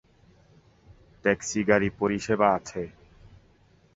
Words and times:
Taxi, 1.25 1.59
গাড়ী 1.63 1.89
পরিসেবা 1.99 2.47
আছে। 2.53 2.81